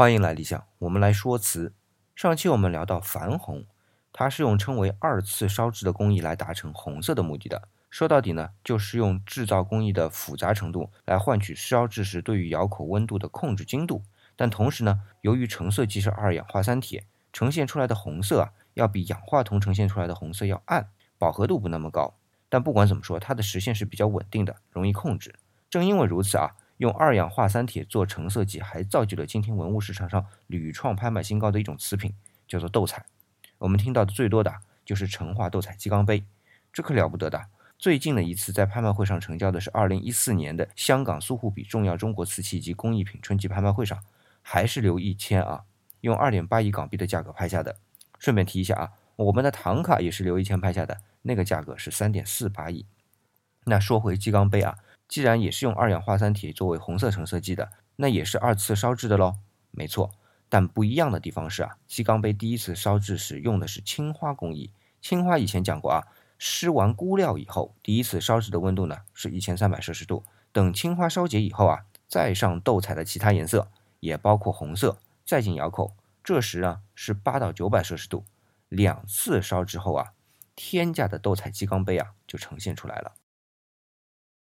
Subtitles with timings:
[0.00, 1.74] 欢迎来理想，我们来说瓷。
[2.16, 3.66] 上期我们聊到矾红，
[4.14, 7.68] 它是用称为二次烧制的工艺来达成红色的目的的。
[7.90, 14.02] 说到底呢，就是用制造工艺的复杂程度来换取烧制时对于窑口温度的控制精度。
[14.36, 20.88] 但同时呢，由于成色即是二氧化三铁，呈现出来的红色啊，要比氧化铜呈现出来的红色要暗，
[21.18, 22.14] 饱和度不那么高。
[22.48, 25.34] 但不管怎么说，它的实现是比较稳定的，容易控制。
[25.68, 26.52] 正因为如此啊。
[26.80, 32.14] 用二氧化三铁做成色剂，还造就了今天文物市场上屡创拍卖新高的一种瓷品，
[32.48, 33.04] 叫做斗彩。
[33.58, 34.50] 我们听到的最多的
[34.82, 36.24] 就是成化斗彩鸡缸杯，
[36.72, 37.48] 这可了不得的。
[37.78, 44.02] 最近的一次在拍卖会上成交的是二零一四年的香港苏富比重要中国瓷器及工艺品春季拍卖会上，
[44.40, 45.64] 还是刘一谦啊，
[46.00, 47.76] 用二点八亿港币的价格拍下的。
[48.18, 52.86] 顺便提一下啊，我们的唐卡也是刘一谦拍下的，那个价格是三点四八亿。
[53.66, 54.78] 那说回鸡缸杯啊。
[55.10, 59.34] 既然也是用二氧化三铁作为红色成色剂的，那也是二次烧制的喽。
[59.72, 60.12] 没错，
[60.48, 64.70] 但不一样的地方是啊，鸡缸杯第一次烧制时用的是青花工艺。
[65.02, 66.06] 青花以前讲过啊，
[66.38, 70.22] 施完钴料以后，第一次烧制的温度呢是一千三百摄氏度。
[70.52, 78.24] 等青花烧结以后啊，再上斗彩的其他颜色，也包括红色，再进窑口，这时啊是八到九百摄氏度。
[78.68, 80.12] 两次烧之后啊，
[80.54, 83.14] 天价的斗彩鸡缸杯啊就呈现出来了。